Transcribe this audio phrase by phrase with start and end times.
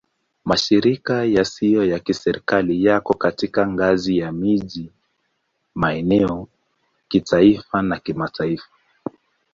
[0.45, 4.91] Mashirika yasiyo ya Kiserikali yako kwenye ngazi ya miji,
[5.75, 6.47] maeneo,
[7.07, 8.69] kitaifa na kimataifa.